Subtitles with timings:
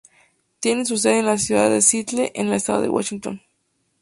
[0.59, 3.43] Tiene su sede en la ciudad de Seattle, en el estado de Washington.